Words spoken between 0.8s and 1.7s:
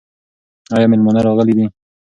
مېلمانه راغلي دي؟